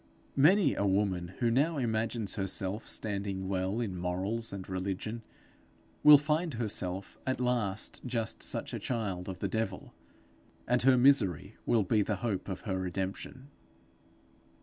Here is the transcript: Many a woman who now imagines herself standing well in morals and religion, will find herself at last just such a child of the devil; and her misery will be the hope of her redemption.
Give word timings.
Many 0.35 0.73
a 0.73 0.83
woman 0.87 1.33
who 1.41 1.51
now 1.51 1.77
imagines 1.77 2.33
herself 2.33 2.87
standing 2.87 3.47
well 3.47 3.79
in 3.79 3.95
morals 3.95 4.51
and 4.51 4.67
religion, 4.67 5.21
will 6.01 6.17
find 6.17 6.55
herself 6.55 7.19
at 7.27 7.39
last 7.39 8.01
just 8.03 8.41
such 8.41 8.73
a 8.73 8.79
child 8.79 9.29
of 9.29 9.37
the 9.37 9.47
devil; 9.47 9.93
and 10.67 10.81
her 10.81 10.97
misery 10.97 11.55
will 11.67 11.83
be 11.83 12.01
the 12.01 12.15
hope 12.25 12.49
of 12.49 12.61
her 12.61 12.79
redemption. 12.79 13.49